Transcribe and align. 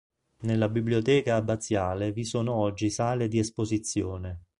Nella 0.39 0.67
biblioteca 0.67 1.35
abbaziale 1.35 2.11
vi 2.11 2.23
sono 2.23 2.55
oggi 2.55 2.89
sale 2.89 3.27
di 3.27 3.37
esposizione. 3.37 4.45